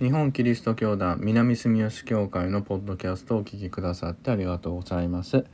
[0.00, 5.44] 日本キリスト教団南住吉教会のポッドキャストをお聞きくださってありがとうございます。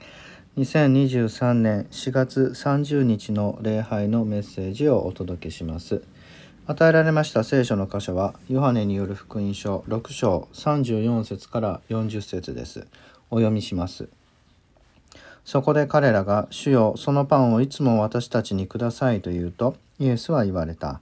[0.58, 6.02] 2023年4月30日の礼拝のメッセージをお届けします。
[6.66, 12.86] 与えられました聖書の箇所はヨハネによる福音書6章34節から40節です。
[13.30, 14.10] お読みします。
[15.46, 21.00] そこで彼らが主よそのパンをいつも私たちにくださいと言うとイエスは言われた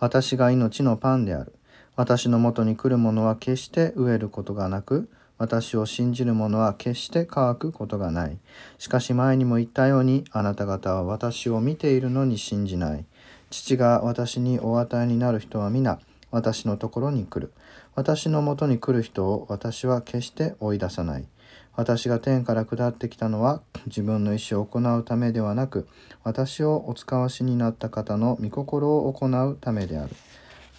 [0.00, 1.52] 私が命のパンである。
[1.98, 8.38] 私のもとに来る者は決して飢えることがなく、私を信じる者は決して乾くことがない。
[8.78, 13.04] しかし前にも言ったように、あなた方は私を見ているのに信じない。
[13.50, 15.98] 父が私にお与えになる人は皆、
[16.30, 17.52] 私のところに来る。
[17.96, 21.24] 私のもとに来る人を私は決して追い出さない。
[21.74, 25.88] 私が天から下ってきたのは自分の意思を行うためではなく、
[26.22, 30.14] 私をお使わしになった方の御心を行うためである。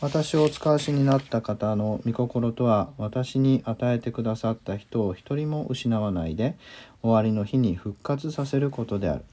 [0.02, 6.56] 私をお使わしになった方の御心とは私に与えてくださった人を一人も失わないで
[7.02, 9.26] 終わりの日に復活させることである。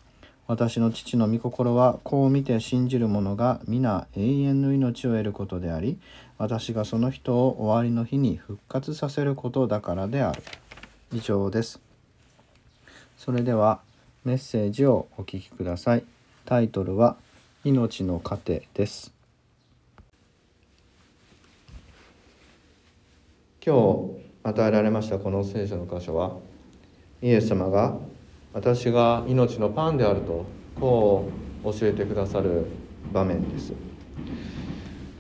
[0.49, 5.99] 私の父の御心はこう見て信じる者が皆永遠の命を得ることであり
[6.39, 10.43] 私がその人を終わりの日に復活させることだからである。
[11.13, 11.81] 以上です。
[13.17, 13.81] それでは
[14.25, 16.05] メッセージをお聞きください。
[16.45, 17.17] タイトルは
[17.65, 19.16] 命の糧です。
[23.69, 26.37] 今日与えられましたこの聖書の箇所は
[27.21, 27.99] イエス様が
[28.53, 30.47] 私が命のパンであると
[30.79, 31.29] こ
[31.65, 32.67] う教えてくださる
[33.13, 33.73] 場面です。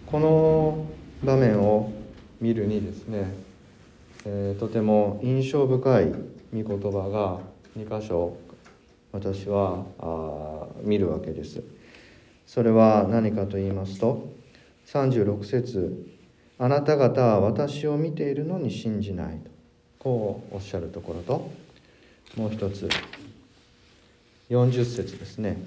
[0.07, 0.87] この
[1.25, 1.91] 場面を
[2.41, 3.35] 見るにですね、
[4.25, 6.13] えー、とても印象深い御
[6.53, 7.41] 言葉が
[7.77, 8.37] 2箇所
[9.11, 11.65] 私はあ見るわけです。
[12.47, 14.29] それは何かと言いますと
[14.87, 16.16] 36節
[16.59, 19.51] あなた方は私を見ているのに信じないと。
[19.99, 21.51] こうおっしゃるところと
[22.37, 22.89] もう一つ。
[24.49, 25.59] 40節ですね。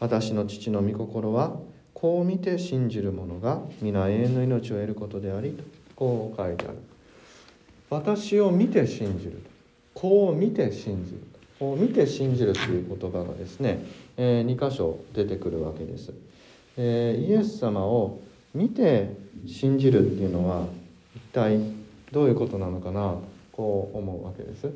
[0.00, 1.58] 私の父の御心は
[1.92, 5.64] こう見て信じる者が皆永遠の命を得ることでありと
[5.94, 6.78] こう書いてある。
[7.90, 9.42] 私を見て信じる
[9.94, 11.18] こう見て信じる
[11.58, 13.84] こう見て信じるという言葉がですね、
[14.16, 16.12] え、2箇所出てくるわけです、
[16.76, 18.20] え、イエス様を
[18.54, 19.14] 見て
[19.46, 20.66] 信じるっていうのは
[21.14, 21.58] 一体
[22.12, 23.16] どういうことなのかな
[23.52, 24.70] こう思うわけです。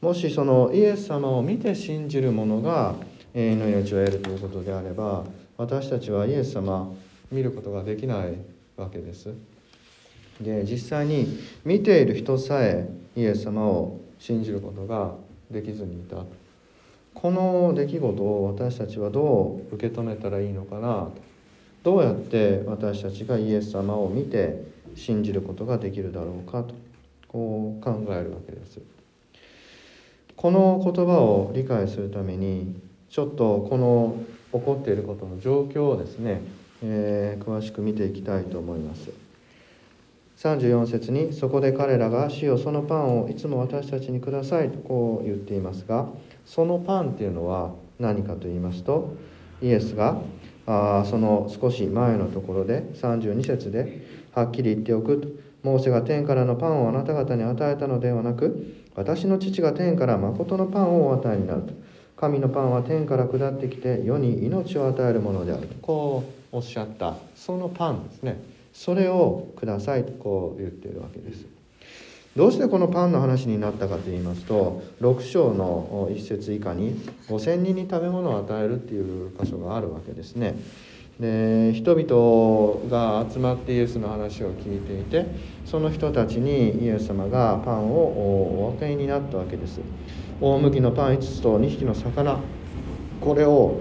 [0.00, 2.94] もしそのイエス様を見て信じる者が
[3.34, 5.24] 永遠の命を得るということであれば
[5.56, 6.92] 私たちはイエス様
[7.32, 8.34] 見ることができない
[8.76, 9.32] わけです。
[10.40, 15.14] で実際に見ている人さえイエス様を信じることが
[15.50, 16.18] できずにいた。
[17.14, 21.25] この出来事を私たちはどう受け止めたらいいのかなと
[21.86, 24.60] どうやって私たちがイエス様を見て
[24.96, 26.74] 信じることができるだろうかと
[27.28, 28.80] こう考えるわけです。
[30.34, 32.74] この言葉を理解するために
[33.08, 34.16] ちょっとこの
[34.52, 36.40] 起こっていることの状況をですね、
[36.82, 39.10] えー、詳しく見ていきたいと思います。
[40.38, 46.08] 34節に「そこで彼らが主よそのパンをいつも私たちにください」とこう言っていますが
[46.44, 49.14] そのパンっていうのは何かと言いますと
[49.62, 50.20] イエスが
[50.66, 55.20] あその少し前のところで32節ではっきり言っておく。
[55.20, 55.28] と
[55.62, 61.72] モーセが天からのパンをあなた方に与えたのではなく私の父が天から誠のパンをお与えになると。
[62.16, 65.74] 神のパンは天から下ってきて世に命を与えるものであると。
[65.82, 68.40] こうおっしゃったそのパンですね。
[68.72, 71.46] それをくださいとこう言っているわけです。
[72.36, 76.94] どうしてこのパンの話になったかと言いますと6章の1節以下に
[77.28, 80.54] 5,000人に食べ物を与えるっていう箇所があるわけですね。
[81.18, 85.24] で人々が集まってイエスの話を聞いていて
[85.64, 89.80] その人たちにイエス様がパンをお分けになったわけです。
[90.38, 92.38] 大麦のパン5つと2匹の魚
[93.26, 93.80] これを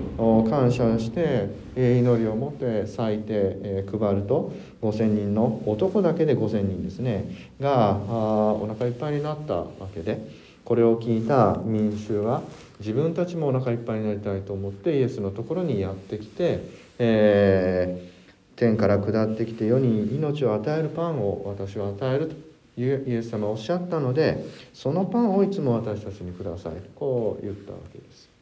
[0.50, 1.48] 感謝して
[1.78, 4.52] 祈りを持って咲いて配ると
[4.82, 10.28] 5,000人の男だけで5,000人ですねがお腹いっぱいになったわけで
[10.64, 12.42] これを聞いた民衆は
[12.80, 16.62] 自分たちもお腹いっぱいになりたいと思ってイエスのところにやってきて、
[16.98, 22.36] えー、天から下ってきて世に命を与えるパンを私は与えると
[22.82, 24.44] イエス様はおっしゃったので
[24.74, 28.34] そのパンをいつも私たちにくださいこう言ったわけです。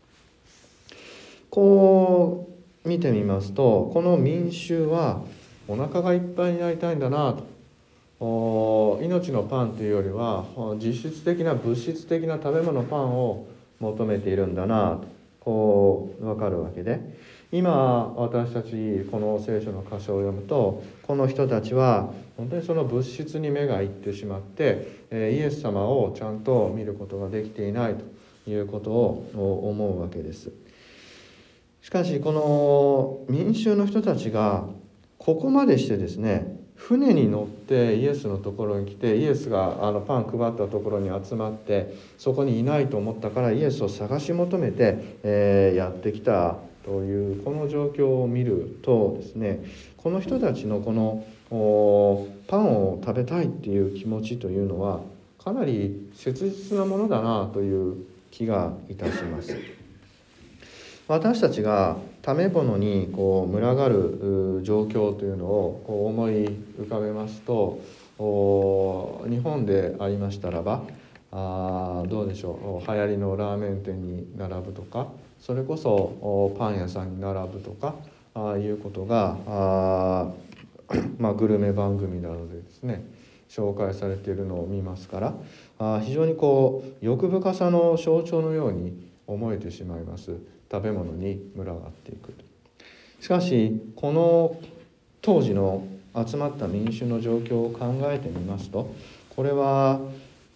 [1.54, 2.48] こ
[2.84, 5.22] う見てみますとこの民衆は
[5.68, 7.36] お腹がいっぱいになりたいんだな
[8.20, 9.00] と。
[9.04, 10.46] 命のパンというよりは
[10.84, 13.46] 実質的な物質的な食べ物パンを
[13.80, 15.14] 求めているんだなと。
[15.42, 17.00] こう分かるわけで。
[17.52, 30.62] 今私たちこの聖書の箇所を読むとこの人たちは本当にその物質に目がいってしまって、イエス様をちゃんと見ることができていないということを思うわけです。
[31.84, 34.64] しかしこの民衆の人たちが
[35.20, 49.64] ここまでしてですね船に乗ってイエスのところに来てイエスがあのパン配ったところに集まってそこにいないと思ったからイエスを探し求めて、え、やってきたというこの状況を見るとですね
[49.98, 51.26] この人たちのこの
[52.48, 55.02] パンを食べたいっていう気持ちというのは
[55.38, 59.83] かなり切実なものだなという気がいたします。
[61.13, 66.45] 私たちが食べ物にこう群がる状況というのをこう思い
[66.80, 67.80] 浮かべますと
[69.30, 70.81] 日本でありましたらば
[71.31, 77.94] あどうでしょう流行りのラーメン店に並ぶとかそれこそパン屋さんに並ぶとか
[78.33, 80.31] あいうことがあ、
[81.19, 83.06] まあ、グルメ番組などでですね
[83.50, 85.36] 紹介されているのを見ますから
[85.77, 90.38] あ非常にこう欲深さの象徴のように思えてしまいます。
[90.71, 92.33] 食べ物に群がっていく
[93.19, 94.57] しかしこの
[95.21, 95.88] 当時の
[96.27, 98.94] 集まった民衆の状況を考えてみますと
[99.36, 100.00] これは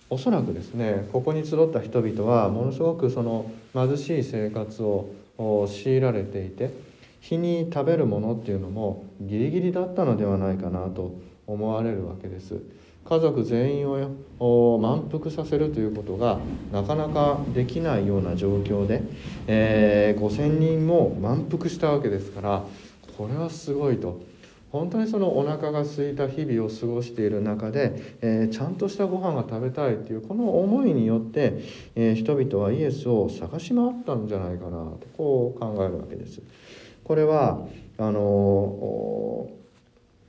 [0.10, 6.72] おそらくですねここに集った人々はものすごくその貧しい生活を強いられていて
[7.20, 11.16] 日に食べるものっていうのもギリギリだったのではないかなと
[11.46, 12.62] 思われるわけです。
[13.10, 13.90] 家族全員
[14.40, 16.40] を満腹させるということが
[16.72, 19.02] なかなかできないような状況で、
[19.48, 22.64] えー、5,000人も満腹したわけですから
[23.18, 24.20] これはすごいと。
[24.70, 31.64] 本当にそのお腹が空いた日々を過ごしている中で、えー、ちゃんとしたご飯が食べたいっていうこの思いによって、
[31.96, 36.42] えー、人々はイエスを探し回ったんじゃないかなとこう考えるわけです。
[37.06, 37.66] これは
[37.98, 39.50] あの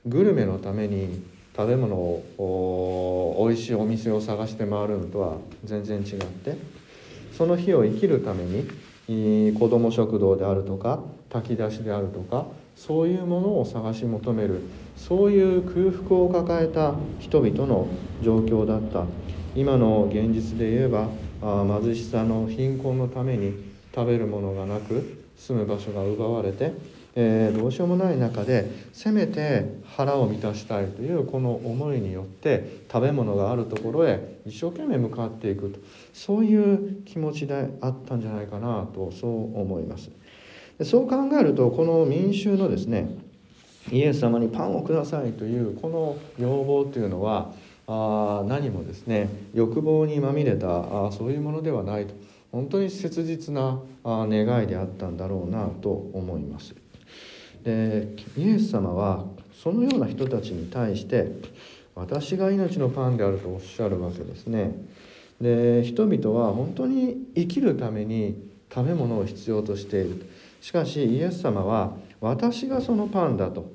[0.05, 1.21] グルメのために
[1.59, 5.35] 食べ物を美味しいお店を探して回るのとは
[5.65, 6.57] 全然違って
[7.37, 12.45] その日を生きるために子ども食堂であるとか炊き出しであるとか
[12.77, 14.61] そういうものを探し求める
[14.95, 17.89] そういう空腹を抱えた人々の
[18.21, 19.03] 状況だった。
[19.53, 21.09] 今の現実で言えば
[21.41, 26.71] 貧しさの貧困のために食べるものがなく住む場所が奪われて
[27.21, 29.65] えー、どうしようもない中でせめて
[29.97, 35.79] 腹を満たしたいというこの思いによって食べ物があるところへ一生懸命向かっていくと
[36.13, 40.09] そういう気持ちであったんじゃないかなとそう思います。
[40.85, 43.09] そう考えるとこの民衆のですね
[43.91, 47.51] イエス様にパンをくださいというこの要望というのは
[47.87, 52.13] あ何もですね欲望にまみれたあそういうものではないと
[52.53, 56.73] 本当に切実な願いであったんだろうなと思います。
[57.63, 58.07] で
[58.37, 61.31] イエス様はそのような人たちに対して
[61.95, 64.73] 私が命のパンであるとおっしゃるわけですね。
[65.41, 70.29] で人々は本当に生きるために食べ物を必要としている
[70.61, 73.73] しかしイエス様は私がそのパンだと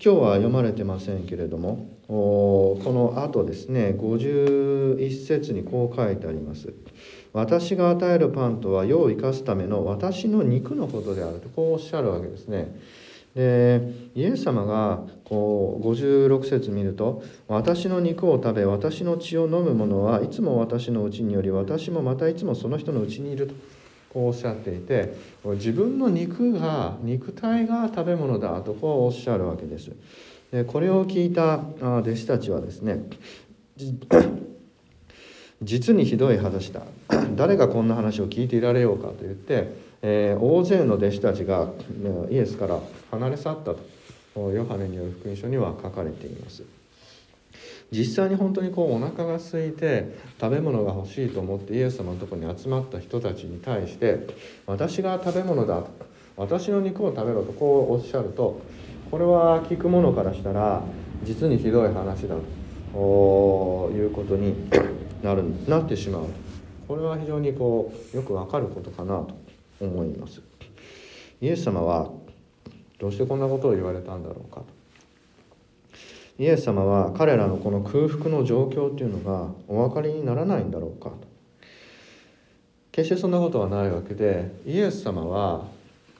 [0.00, 6.72] 今日は読まれてませんけれどもこの後ですね51節にこう書いてあります。
[7.32, 12.76] 私が与えるパンとは世を生かすための私の肉のことであるとこうおっしゃるわけですね。
[13.34, 13.80] で
[14.14, 23.54] イエス様がこう56節見ると「私の肉を食べ私の血を飲む者はいつも私のうちにより私もまたいつもその人のうちにいる」と
[24.12, 25.14] こうおっしゃっていて
[25.44, 29.90] 自分の肉が肉体が食べ物だとこうおっしゃるわけです。
[30.52, 33.04] でこれを聞いた弟子たちはですね
[35.62, 36.82] 実にひどい話だ
[37.36, 41.70] 誰がこんな話を聞いていられようかと言って、えー、大勢の弟子たちが
[42.30, 43.74] イエスから離れ去った
[44.34, 46.62] とヨハネによる福音書には書かれています
[47.92, 54.26] 実際に本当にこうお腹が空いて食べ物が欲しいと思ってイエス様のとこに集まった人たちに対して
[54.66, 55.84] 私が食べ物だ
[56.36, 58.62] 私の肉を食べろとこうおっしゃると
[59.10, 60.82] これは聞く者からしたら
[61.22, 62.34] 実にひどい話だ
[62.94, 64.54] ということに
[65.22, 66.22] なるなってしまう
[66.88, 69.34] これは非常にこうよくわかることかなと
[69.80, 70.42] 思います。
[71.40, 72.10] イエス様は
[72.98, 74.81] どうしてこんなことを言われたんだろうかと。
[76.42, 81.16] イエス様は彼らのこの空腹の状況というのがお分かりにならないんだろうかと
[82.90, 85.68] 決してそんなことはないわけでイエス様は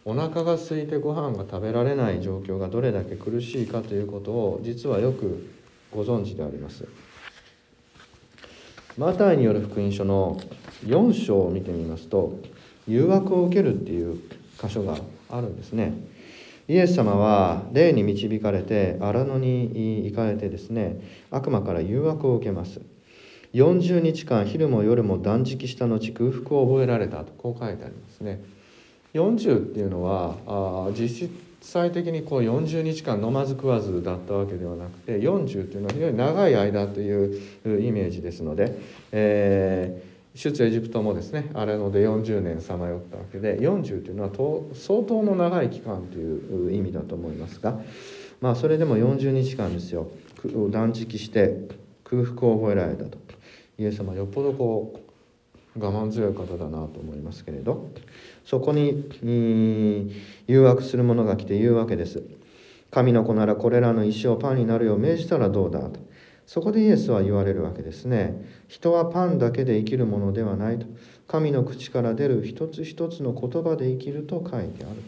[0.04, 5.50] お腹が空いてご飯が食べられない状況がどれだけ苦しいかということを実はよく
[5.90, 6.86] ご存知であります。
[8.96, 10.40] マタイによる福音書の
[10.84, 12.38] 4章を見てみますと
[12.86, 14.20] 誘惑を受けるっていう
[14.62, 14.98] 箇所が
[15.30, 15.94] あるんですね
[16.72, 20.96] イエス様は霊に導かれて荒野に行かれてですね
[21.30, 22.80] 悪魔から誘惑を受けます。
[23.52, 28.42] 40日間昼も夜も断食した後空腹を覚えられたとこう書いてありますね。
[29.12, 31.28] 40っていうのはあ実
[31.60, 38.78] 際的にこう40日間飲まず食わずだったわけではなくて40っていうのは非常に長い間というイメージですので、
[39.12, 44.30] えー出エジプトもですねあれので40年さまよったわけで40というのは
[44.74, 47.78] 相当の長い期間という意味だと思いますが
[48.42, 50.08] まあそれでも40日間ですよ。
[50.70, 51.68] 断食して
[52.02, 53.16] 空腹を覚えられたと。
[53.78, 55.00] イエス様よっぽどこ
[55.76, 57.90] う我慢強い方だなと思いますけれど。
[58.44, 59.08] そこに
[60.48, 62.24] 誘惑する者が来て言うわけです。
[62.90, 66.00] 神の子ならこれらの石をパンになるよう命じたらどうだと。
[66.46, 68.44] そこでイエスは言われるわけですね。
[68.68, 70.86] 人はパンだけで生きるものではないと。
[71.28, 75.02] 神の口から出る一つ一つの言葉で生きると書いてある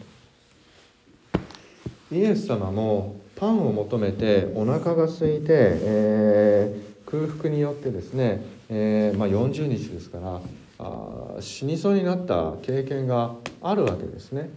[2.09, 2.15] と。
[2.15, 10.41] イエス様もパンを求めてお腹が空いて、えー、空腹によってですね、えー、まあ、40日ですから
[10.79, 14.49] あ死にそうになった経験があるわけですね。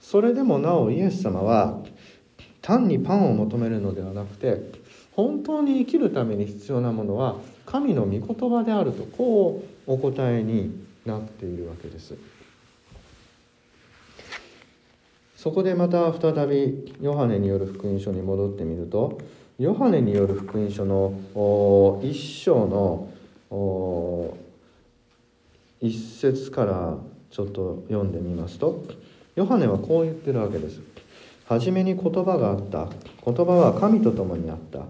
[0.00, 1.80] それでもなおイエス様は
[2.62, 4.60] 単にパンを求めるのではなくて
[5.16, 12.14] 本当に生きるために必要なものは神の御言葉であるとこうお答えになっているわけです。
[15.36, 19.18] そこでまた再びヨハネによる福音書に戻ってみると
[19.58, 22.66] ヨハネによる福音書の一章
[23.50, 24.36] の
[25.80, 26.96] 一節から
[27.30, 28.84] ちょっと読んでみますと
[29.34, 30.80] ヨハネはこう言ってるわけです。
[31.46, 32.88] 初めに言葉があった
[33.24, 34.80] 言葉は神と共にあった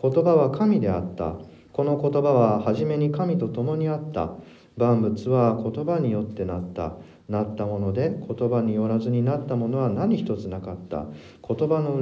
[0.00, 1.34] 言葉は神であった。
[1.72, 4.32] この言葉は初めに神と共にあった。
[4.76, 6.94] 万物は言葉によってなった。
[7.28, 11.06] なったもので言葉によらずになったものは何一つなかった。
[11.46, 12.00] 言葉の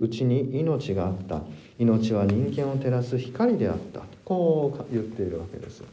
[0.00, 1.42] うちに命があった。
[1.78, 4.02] 命は人間を照らす光であった。
[4.24, 5.84] こう言っているわけです。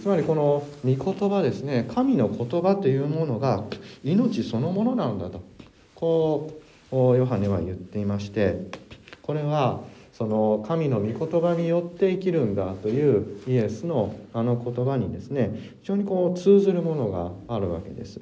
[0.00, 1.86] つまりこの御言葉ですね。
[1.92, 3.64] 神の言葉というものが
[4.04, 5.42] 命そのものなんだと。
[5.94, 6.50] こ
[6.92, 8.70] うヨハネは言っていまして
[9.20, 9.80] これは
[10.18, 18.20] その神の御言葉によって生きるんだというイエスのあの言葉にですね非常にこう通ずるものがあるわけです。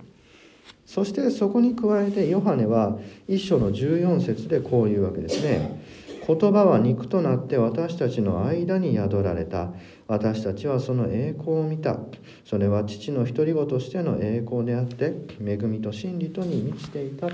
[0.85, 5.83] そしてそこに加えてヨハネは一章の14節でこういうわけですね。
[6.26, 9.71] 言葉は肉となって私たちの間に宿られた。
[10.07, 11.99] 私たちはその栄光を見た。
[12.45, 17.29] それは父の独り子としての栄光であって恵みと真理とに満ちていた。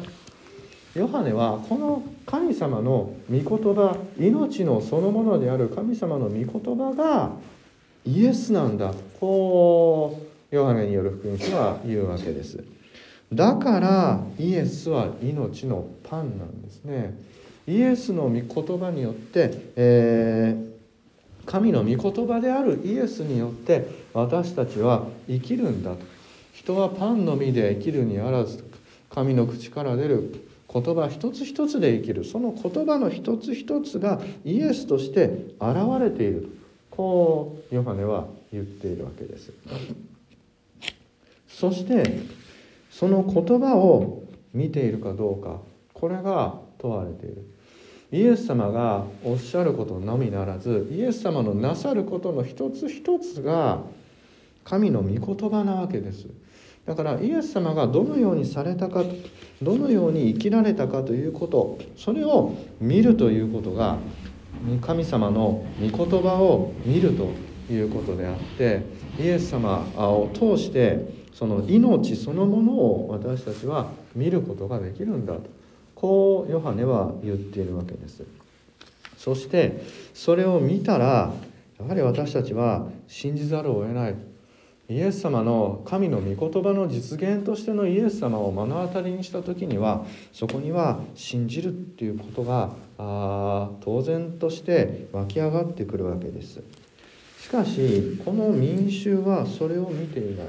[0.94, 6.46] ヨハネはこの神様の御言葉命のそのものである神様の御言
[6.76, 7.30] 葉が
[8.04, 8.92] イエスなんだ。
[9.18, 10.20] こ
[10.50, 12.62] うヨハネによる福音書は言うわけです。
[13.32, 17.16] だからイエスは命のパンなんですね。
[17.66, 25.99] イエスの御言葉によって、えー、神の御言葉であるイエスによって私たちは生きるんだと。
[26.52, 28.62] 人はパンの実で生きるにあらず
[29.08, 35.25] 神の口から出る言葉一つ一つで生きるその言葉の一つ一つがイエスとして
[35.61, 36.49] 現れている
[36.91, 39.52] こうヨハネは言っているわけです。
[41.49, 42.21] そして
[42.91, 44.23] その言葉を
[44.55, 45.59] 見ているかどうか
[45.93, 47.47] これが問われている。
[48.11, 53.81] イエス様がおっしゃることのみならずイエス様のなさることの一つ一つが
[54.64, 56.26] 神の御言葉なわけです。
[56.85, 59.02] だからイエス様がどのようにされたか
[59.62, 63.99] どのように生きられたかということそれを見るということが
[64.81, 67.31] 神様の御言葉を見ると
[67.73, 68.83] いうことであって
[69.19, 75.42] イエス様を通してその命そのものを私たちは見ることができるんだと
[75.95, 78.25] こうヨハネは言っているわけです。
[79.16, 81.33] そしてそれを見たら
[81.78, 84.31] やはり私たちは信じざるを得ない。
[84.88, 96.62] イエス様の神の御言葉の実現としてのイエス様を目の当たりにした時にはそこには信じるっていうことがあ当然として湧き上がってくるわけです。
[97.40, 100.46] しかしこの民衆はそれを見ていない。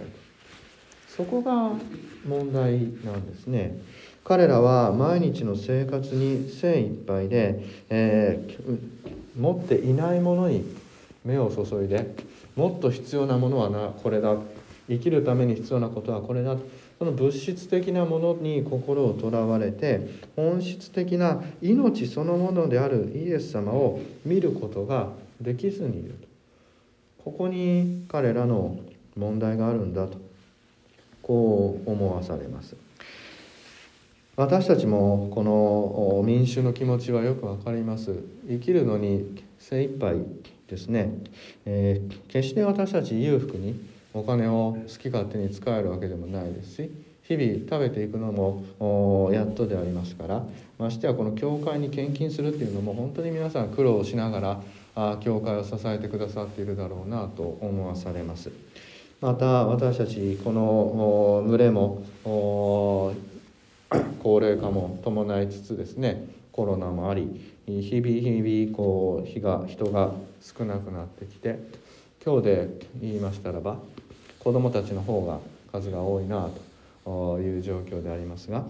[1.07, 1.71] そこが
[2.27, 3.77] 問題なんですね。
[4.23, 10.65] 彼らは毎日の生活に精一杯で、えー、持っていないものに
[11.25, 12.15] 目を注いで
[12.55, 14.35] もっと必要なものはなこれだ。
[14.89, 16.57] 生きるために必要なことはこれだ。
[16.99, 25.09] その物質的なものに心をとらわれて本質的な命そのものであるイエス様を見ることが
[25.41, 26.27] できずにいると。
[27.23, 28.77] ここに彼らの
[29.15, 30.17] 問題があるんだと
[31.21, 32.75] こう思わされます。
[34.35, 38.15] 私たちもこの民衆の気持ちはよくわかります。
[38.49, 40.17] 生きるのに精一杯
[40.73, 41.13] ですね、
[41.65, 43.79] えー、決して私たち裕福に
[44.13, 46.91] お金を好き勝手に使えるわけでもないですし
[47.23, 50.43] 日々食べていくのもやっとでありますから
[50.79, 54.61] ましてやこの教会に献金するっていうのも本当に皆さん苦労しながら
[54.95, 58.51] あ教会を支えてくださっているだろうなと思わされます。
[59.21, 63.15] また私たちこの群れも高
[64.41, 70.11] 齢化も伴いつつですねコロナもあり日々日々こう日が人が
[70.43, 71.57] 少なくなってきて
[72.23, 72.69] 今日で
[73.01, 73.77] 言いましたらば
[74.39, 75.39] 子どもたちの方が
[75.71, 76.49] 数が多いな
[77.05, 78.65] という状況でありますが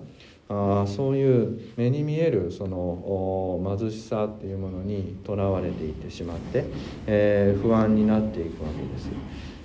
[0.50, 6.66] あそういう目に見えるその貧しさっていうものにとらわれていってしまって、
[7.08, 9.10] えー、不安になっていくわけです。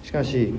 [0.02, 0.54] しかし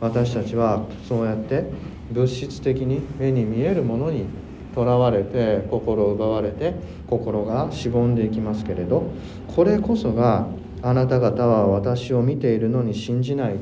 [0.00, 1.64] 私たちはそうやって
[2.10, 4.26] 物質的に目に見えるものに
[4.74, 6.74] とらわれて心を奪われて
[7.08, 9.10] 心がしぼんでいきますけれど
[9.54, 10.48] これこそが
[10.82, 13.58] あなた方は私を見ているのに信じないと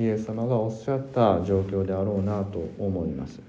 [0.00, 3.40] イエス様がおっしゃった状況であろうなと思います。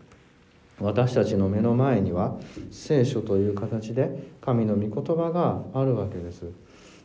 [0.80, 2.36] 私たちの目の前には
[2.72, 4.10] 聖書という形で
[4.42, 6.46] 神の御言葉があるわけです。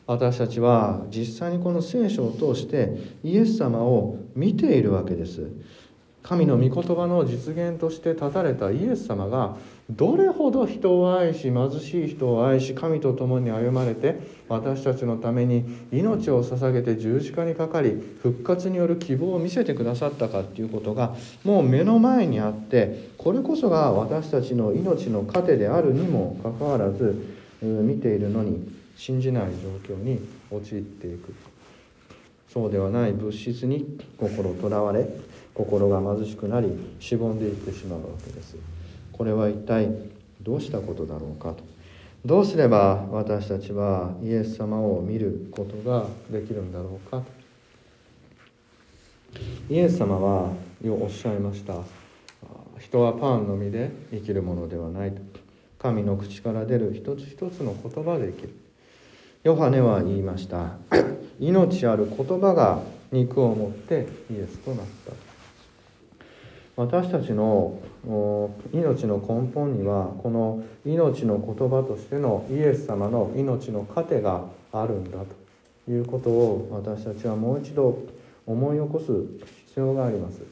[0.07, 5.51] 私たちは実際にこの聖書を通してイエス様を見ているわけです。
[6.23, 9.57] 神の御言葉の実現として立たれたイエス様が
[9.91, 17.91] どれほど人を愛し貧しい人を愛し神と共に歩まれて私たちのために命を捧げて十字架にかかり
[18.21, 21.15] 復活による希望を見せてくださったかっていうことが
[21.45, 29.45] もう目の前にあってこれこそが私たちの命の糧であるにもかかわらず見ているのに信じない
[29.87, 30.19] 状況に
[30.51, 31.33] 陥っていく。
[32.53, 35.07] そうではない物質に心とらわれ
[35.53, 38.76] 心が貧しくなりしぼんでいってしまうわけです。
[39.17, 39.89] これは一体
[40.43, 41.65] どうしたことだろうかと。
[42.25, 47.23] どうすれば私たちはイエス様を見ることができるんだろうか
[49.71, 50.51] イエス様は
[50.85, 51.75] おっしゃいました。
[52.81, 55.21] 人はパンのみで生きるものではないと。
[55.79, 58.55] 神の口から出る一つ一つの言葉で生きる。
[59.45, 60.77] ヨハネは言いました。
[61.39, 62.81] 命ある言葉が
[63.13, 65.26] 肉を持ってイエスとなった
[66.77, 67.79] 私たちの
[68.73, 75.19] 命の根本にはこの命の言葉としてのイエス様の命の糧があるんだ
[75.87, 77.99] ということを私たちはもう一度
[78.47, 79.07] 思い起こす
[79.69, 80.43] 必要があります。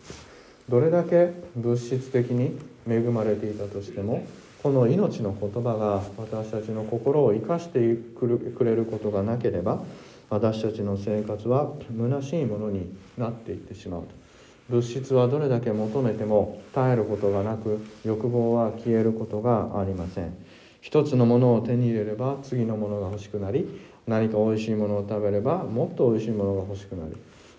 [0.69, 2.59] どれだけ物質的に
[2.89, 4.27] 恵まれていたとしても
[4.63, 9.83] この命の言葉が私たちの心を生かしてくれることがなければ
[10.31, 14.24] 私たちの生活は虚しいものになっていってしまうと。
[14.71, 20.35] 物質はどれだけ求めても絶えることがなく欲望は消えることがありません。
[20.81, 23.67] 一つのものを手に入れれば次のものが欲しくなり
[24.07, 27.17] 何か美味しいものを食べればもっと美味しいものが欲しくなり。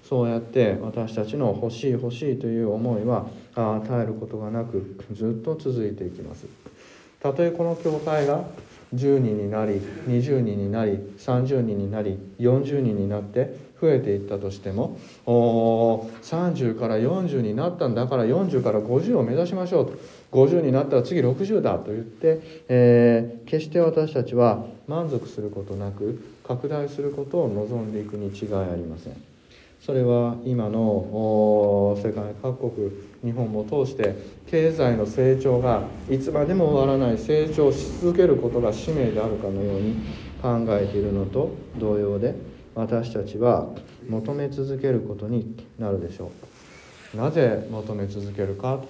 [0.07, 6.45] そうやって私たちの欲しい欲しいという思いはあ絶えることがなくずっと続いていきます。
[7.19, 8.45] たとえこの教会が
[8.93, 19.99] 10人になり20人になり30人になり40人になって増えていったとしても30から40になったんだから40から50を目指しましょうと
[20.31, 29.13] 50になったら次60だと言って、えー、決して私たちは満足することなく拡大することを望んでいくに違いありません。
[29.81, 32.89] それは今の世界各国
[33.23, 34.15] 日本も通して
[34.47, 39.95] 経済の成長がいつまでも終わらない成長し続けることが使命であるかのように
[40.41, 42.33] 考えているのと同様で
[42.75, 43.69] 私たちは
[44.07, 46.31] 求め続けることになるでしょ
[47.13, 47.17] う。
[47.17, 48.81] なぜ求め続けるか？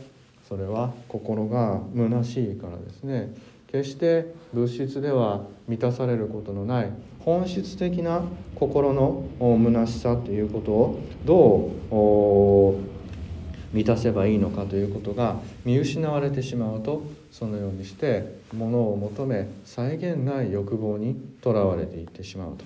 [0.50, 3.34] それは心が虚しいからですね。
[3.68, 8.24] 決して物質では満たされることのない本質的な
[8.56, 22.64] 心の虚しさということをどう満たせばいいのかということが見失われてしまうとそのようにして物を求め際限ない欲望にとらわれていってしまうと。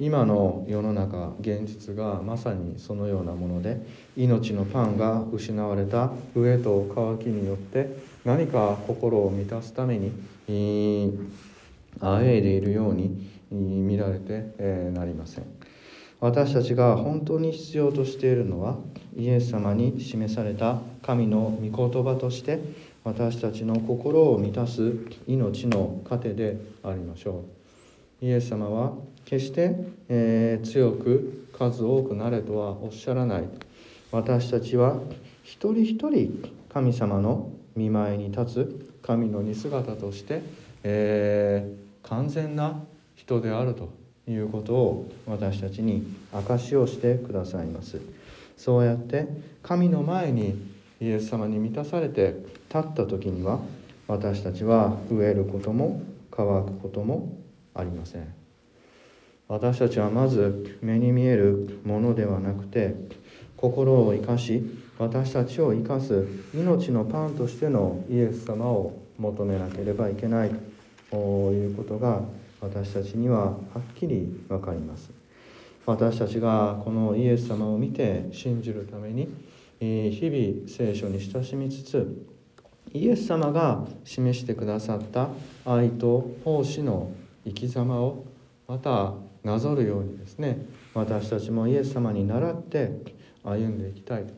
[0.00, 3.80] 今の世の中現実がまさにそのようなもので
[4.16, 10.12] 命のパンが失われた飢えと渇きによって何か心を満たすために
[12.00, 15.44] あえいでいるように見られてなりません。
[16.20, 18.78] 私たちが本当に必要としているのは
[19.16, 22.60] イエス様に示された神の御言葉として
[23.04, 27.63] 私たちの心を満たす命の糧でありましょう。
[28.20, 28.92] イエス様は
[29.24, 29.74] 決して、
[30.08, 33.44] えー、強く数多くなれとはおっしゃらない。
[34.12, 34.98] 私たちは
[35.42, 40.42] 一人一人神様の見舞いに立つ神の似姿として、
[40.82, 42.80] えー、完全な
[43.14, 43.92] 人であると
[44.28, 48.00] いうことを私たちに証しをしてくださいます。
[48.56, 49.26] そうやって
[49.62, 52.36] 神の前にイエス様に満たされて
[52.68, 53.60] 立った時には
[54.06, 57.43] 私たちは飢えることも乾くことも
[57.74, 58.34] ありません。
[59.48, 62.94] 私たちはまず目に見えるものではなくて
[63.56, 64.62] 心を生かし
[64.98, 70.50] 私たちを生かす命のパンとしてのイエス様を求めなければいけない
[71.10, 72.22] ということが
[72.60, 75.10] 私たちにははっきり分かります。
[75.86, 79.28] 私たちがこのイエス様を見て信じるために
[79.78, 82.26] 日々聖書に親しみつつ
[82.94, 85.28] イエス様が示してくださった
[85.66, 87.10] 愛と奉仕の
[87.44, 88.24] 生き様を
[88.66, 90.58] またなぞるようにですね
[90.94, 92.90] 私たちもイエス様に倣って
[93.42, 94.32] 歩んでいきたいと。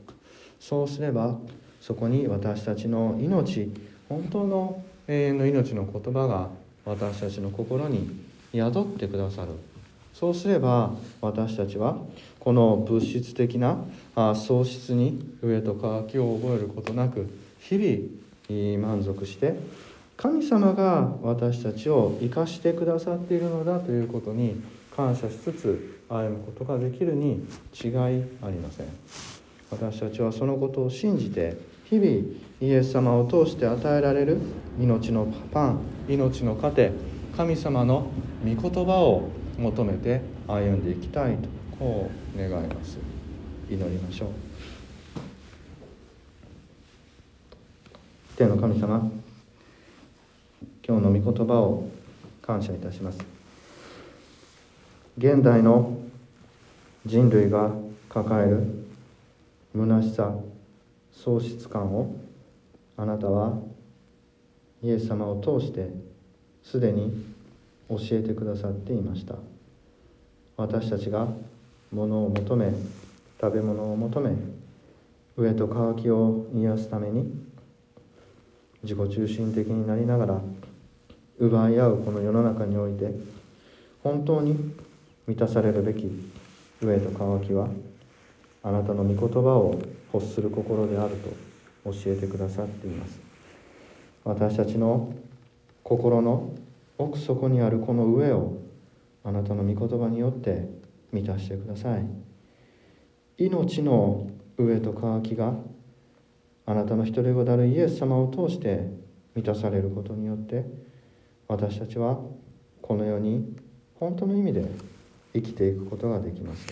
[0.58, 1.38] そうすれば
[1.80, 3.72] そこに私たちの命
[4.08, 6.48] 本当の永遠の命の言葉が
[6.84, 8.10] 私たちの心に
[8.52, 9.52] 宿ってくださる。
[10.12, 11.98] そうすれば私たちは
[12.40, 13.76] この物質的な
[14.14, 17.28] 喪失に上と渇きを覚えることなく
[17.60, 19.56] 日々満足して
[20.16, 24.62] 神様が私たちを生かしてくださっているのだということに
[24.96, 28.86] 感謝しつつ歩むことができるに違いありません。
[29.70, 32.08] 私たちはそのことを信じて日々
[32.60, 34.38] イエス様を通して与えられる
[34.80, 36.92] 命のパン命の糧
[37.36, 38.10] 神様の
[38.44, 41.48] 御言葉を求めて歩んでいきたいと
[41.78, 42.96] こう願います。
[43.68, 44.28] 祈りましょう。
[48.36, 49.10] 天の神様
[50.88, 51.88] 今日の御言葉を
[52.40, 53.18] 感謝いたします。
[55.18, 55.98] 現代の
[57.04, 57.72] 人類が
[58.08, 58.86] 抱える
[59.74, 60.32] 虚しさ
[61.10, 62.14] 喪失感を
[62.96, 63.58] あなたは
[64.80, 65.90] イエス様を通して
[66.62, 67.24] すでに
[67.88, 69.34] 教えてくださっていました。
[70.56, 71.26] 私たちが
[71.90, 72.72] 物を求め
[73.40, 74.30] 食べ物を求め
[75.36, 77.44] 飢えと渇きを癒すために
[78.84, 80.40] 自己中心的になりながら
[81.38, 83.10] 奪い合うこの世の中において
[84.02, 84.74] 本当に
[85.26, 86.04] 満たされるべき
[86.80, 87.68] 飢えと渇きは
[88.62, 89.80] あなたの御言葉を
[90.12, 91.16] 欲する心である
[91.84, 93.20] と教えてくださっています。
[94.24, 95.14] 私たちの
[95.84, 96.52] 心の
[96.98, 98.56] 奥底にあるこの上を
[99.22, 100.68] あなたの御言葉によって
[101.12, 102.04] 満たしてください。
[103.38, 105.52] 命の上と渇きが
[106.64, 108.90] あなたの一人子であるイエス様を通して
[109.34, 110.64] 満たされることによって
[111.48, 112.18] 私たちは
[112.82, 113.56] この世に
[113.98, 114.66] 本当の意味で
[115.32, 116.66] 生きていくことができます。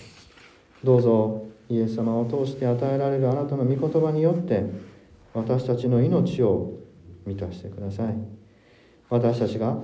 [0.83, 4.65] どうぞイエス様を通して与えられるあなたの御言葉によって
[5.33, 6.73] 私たちの命を
[7.25, 8.15] 満たしてください。
[9.09, 9.79] 私たちが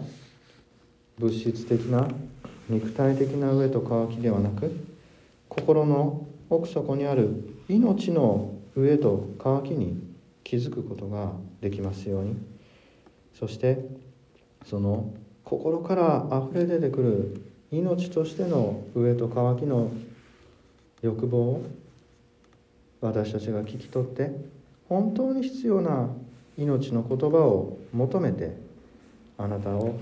[1.19, 2.09] 物質的な
[2.69, 4.75] 肉体的な上と渇きではなく
[5.49, 10.03] 心の奥底にある命の上と渇きに
[10.45, 12.37] 気づくことができますように。
[13.39, 13.87] そして
[14.67, 15.13] その
[15.45, 17.43] 心からあふれ出てくる
[17.73, 19.91] 命としての上と渇きの
[21.03, 21.67] 欲望を
[23.01, 24.31] 私たちが聞き取って
[24.89, 26.09] 本当に必要な
[26.59, 28.57] 命の言葉を求めて
[29.39, 29.99] あなたを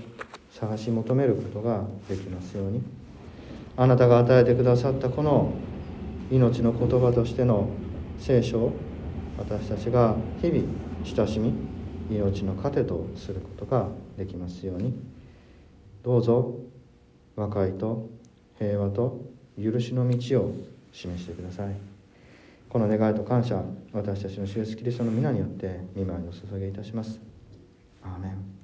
[0.51, 2.81] 探し求めることができますように。
[3.77, 5.53] あなたが与えてくださったこの
[6.29, 7.69] 命の言葉としての
[8.19, 8.73] 聖書を
[9.37, 10.63] 私たちが日々
[11.05, 11.53] 親しみ
[12.09, 14.93] 命の糧とすることができますように。
[16.03, 16.55] どうぞ
[17.35, 18.09] 和解と
[18.57, 19.21] 平和と
[19.61, 20.53] 許しの道を
[20.91, 21.75] 示してください。
[22.69, 27.19] この願いと感謝私たちの主イエスキリストの皆によって見舞いを注げいたします。
[28.03, 28.58] アーメン。